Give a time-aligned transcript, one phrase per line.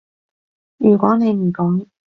[0.77, 1.85] 如果你唔講